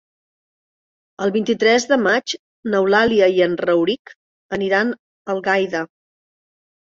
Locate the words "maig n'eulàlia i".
2.05-3.43